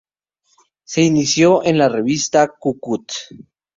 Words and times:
Se 0.83 1.03
inició 1.03 1.63
en 1.63 1.77
la 1.77 1.87
revista 1.87 2.47
"¡Cu-Cut! 2.47 3.13